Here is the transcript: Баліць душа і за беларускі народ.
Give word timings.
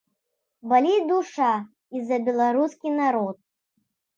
Баліць 0.71 1.09
душа 1.11 1.51
і 1.99 2.03
за 2.09 2.17
беларускі 2.31 2.95
народ. 3.01 3.35